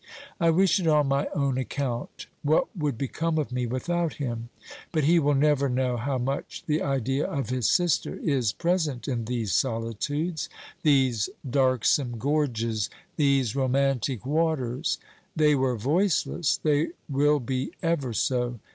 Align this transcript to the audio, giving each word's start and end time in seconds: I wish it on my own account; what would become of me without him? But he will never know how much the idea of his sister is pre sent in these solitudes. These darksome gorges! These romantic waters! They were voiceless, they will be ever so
I 0.39 0.49
wish 0.49 0.79
it 0.79 0.87
on 0.87 1.09
my 1.09 1.27
own 1.35 1.59
account; 1.59 2.25
what 2.41 2.75
would 2.75 2.97
become 2.97 3.37
of 3.37 3.51
me 3.51 3.67
without 3.67 4.13
him? 4.15 4.49
But 4.91 5.03
he 5.03 5.19
will 5.19 5.35
never 5.35 5.69
know 5.69 5.95
how 5.95 6.17
much 6.17 6.63
the 6.65 6.81
idea 6.81 7.27
of 7.27 7.49
his 7.51 7.69
sister 7.69 8.15
is 8.15 8.51
pre 8.51 8.79
sent 8.79 9.07
in 9.07 9.25
these 9.25 9.53
solitudes. 9.53 10.49
These 10.81 11.29
darksome 11.47 12.17
gorges! 12.17 12.89
These 13.15 13.55
romantic 13.55 14.25
waters! 14.25 14.97
They 15.35 15.53
were 15.53 15.75
voiceless, 15.75 16.57
they 16.57 16.87
will 17.07 17.39
be 17.39 17.69
ever 17.83 18.11
so 18.11 18.57